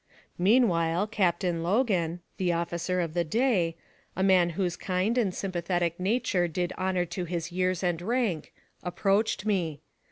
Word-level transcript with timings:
Meanwhile, 0.39 1.05
Captain 1.05 1.61
Logan 1.61 2.21
(the 2.37 2.51
officer 2.53 3.01
of 3.01 3.13
the 3.13 3.23
day), 3.23 3.75
a 4.15 4.23
man 4.23 4.49
whose 4.57 4.75
kind 4.75 5.15
and 5.15 5.31
sympathetic 5.31 5.99
nature 5.99 6.47
did 6.47 6.73
honor 6.75 7.05
to 7.05 7.25
his 7.25 7.51
years 7.51 7.83
and 7.83 8.01
rank, 8.01 8.51
approached 8.81 9.45
me. 9.45 9.79